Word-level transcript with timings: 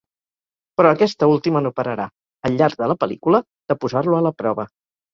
Però 0.79 0.93
aquesta 0.97 1.29
última 1.33 1.61
no 1.67 1.73
pararà, 1.81 2.09
al 2.51 2.59
llarg 2.63 2.83
de 2.83 2.91
la 2.95 2.99
pel·lícula, 3.05 3.45
de 3.71 3.81
posar-lo 3.87 4.21
a 4.23 4.27
la 4.31 4.37
prova. 4.43 4.71